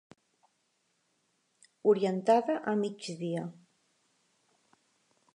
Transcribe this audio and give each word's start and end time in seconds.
Orientada 1.91 2.55
a 2.71 2.73
migdia. 2.81 3.43